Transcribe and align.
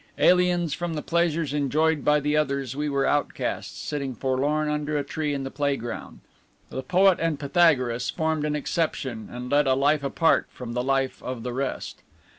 Aliens 0.17 0.73
from 0.73 0.95
the 0.95 1.03
pleasures 1.03 1.53
enjoyed 1.53 2.03
by 2.03 2.19
the 2.19 2.35
others, 2.35 2.75
we 2.75 2.89
were 2.89 3.05
outcasts, 3.05 3.77
sitting 3.77 4.15
forlorn 4.15 4.67
under 4.67 4.97
a 4.97 5.03
tree 5.03 5.31
in 5.31 5.43
the 5.43 5.51
playing 5.51 5.77
ground. 5.79 6.21
The 6.71 6.81
Poet 6.81 7.19
and 7.21 7.39
Pythagoras 7.39 8.09
formed 8.09 8.43
an 8.43 8.55
exception 8.55 9.29
and 9.31 9.51
led 9.51 9.67
a 9.67 9.75
life 9.75 10.03
apart 10.03 10.47
from 10.49 10.73
the 10.73 10.81
life 10.83 11.21
of 11.21 11.43
the 11.43 11.53
rest. 11.53 12.01